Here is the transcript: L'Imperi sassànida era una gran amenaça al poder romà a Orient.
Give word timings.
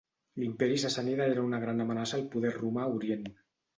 L'Imperi 0.43 0.77
sassànida 0.83 1.27
era 1.35 1.45
una 1.49 1.59
gran 1.65 1.85
amenaça 1.85 2.17
al 2.21 2.27
poder 2.37 2.57
romà 2.59 2.87
a 2.87 2.93
Orient. 2.99 3.33